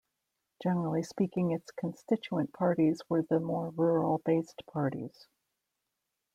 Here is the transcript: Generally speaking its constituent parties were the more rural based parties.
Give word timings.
Generally 0.63 1.03
speaking 1.03 1.51
its 1.51 1.69
constituent 1.69 2.51
parties 2.53 3.03
were 3.07 3.21
the 3.21 3.39
more 3.39 3.69
rural 3.69 4.17
based 4.25 4.63
parties. 4.65 5.27